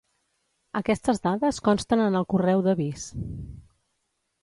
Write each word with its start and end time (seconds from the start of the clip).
Aquestes 0.79 1.21
dades 1.27 1.61
consten 1.69 2.03
en 2.09 2.19
el 2.23 2.27
correu 2.35 2.67
d'avís. 2.71 3.07